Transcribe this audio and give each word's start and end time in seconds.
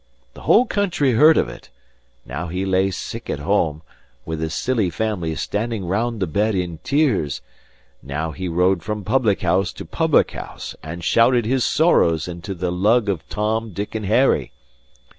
The 0.33 0.41
whole 0.41 0.65
country 0.65 1.11
heard 1.11 1.37
of 1.37 1.47
it; 1.47 1.69
now 2.25 2.47
he 2.47 2.65
lay 2.65 2.89
sick 2.89 3.29
at 3.29 3.37
home, 3.37 3.83
with 4.25 4.41
his 4.41 4.55
silly 4.55 4.89
family 4.89 5.35
standing 5.35 5.85
round 5.85 6.19
the 6.19 6.25
bed 6.25 6.55
in 6.55 6.79
tears; 6.79 7.43
now 8.01 8.31
he 8.31 8.47
rode 8.47 8.81
from 8.81 9.03
public 9.03 9.41
house 9.41 9.71
to 9.73 9.85
public 9.85 10.31
house, 10.31 10.75
and 10.81 11.03
shouted 11.03 11.45
his 11.45 11.63
sorrows 11.63 12.27
into 12.27 12.55
the 12.55 12.71
lug 12.71 13.09
of 13.09 13.29
Tom, 13.29 13.73
Dick, 13.73 13.93
and 13.93 14.07
Harry. 14.07 14.51